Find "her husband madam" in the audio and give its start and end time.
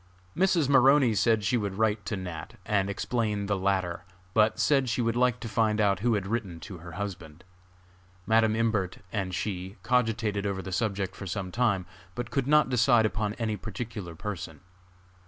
6.79-8.55